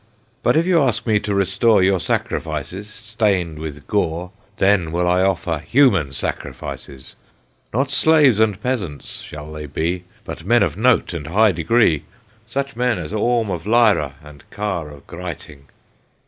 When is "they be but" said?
9.51-10.43